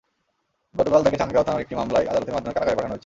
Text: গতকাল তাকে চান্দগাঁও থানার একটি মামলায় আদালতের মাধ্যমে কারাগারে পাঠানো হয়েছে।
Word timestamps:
গতকাল 0.79 1.01
তাকে 1.05 1.19
চান্দগাঁও 1.19 1.47
থানার 1.47 1.63
একটি 1.65 1.75
মামলায় 1.79 2.09
আদালতের 2.11 2.33
মাধ্যমে 2.35 2.55
কারাগারে 2.55 2.77
পাঠানো 2.79 2.91
হয়েছে। 2.93 2.99